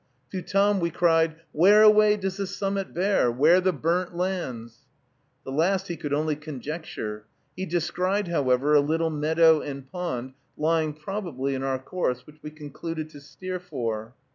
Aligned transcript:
To 0.31 0.41
Tom 0.41 0.79
we 0.79 0.89
cried, 0.89 1.35
"Where 1.51 1.83
away 1.83 2.17
does 2.17 2.37
the 2.37 2.47
summit 2.47 2.91
bear? 2.91 3.29
where 3.31 3.61
the 3.61 3.71
burnt 3.71 4.17
lands?" 4.17 4.87
The 5.45 5.51
last 5.51 5.89
he 5.89 5.95
could 5.95 6.11
only 6.11 6.35
conjecture; 6.35 7.25
he 7.55 7.67
descried, 7.67 8.27
however, 8.27 8.73
a 8.73 8.81
little 8.81 9.11
meadow 9.11 9.61
and 9.61 9.87
pond, 9.91 10.33
lying 10.57 10.93
probably 10.93 11.53
in 11.53 11.61
our 11.61 11.77
course, 11.77 12.25
which 12.25 12.37
we 12.41 12.49
concluded 12.49 13.11
to 13.11 13.21
steer 13.21 13.59
for. 13.59 14.15